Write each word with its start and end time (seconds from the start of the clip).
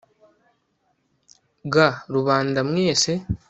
g 1.73 1.75
rubanda 2.13 2.59
mwese 2.69 3.11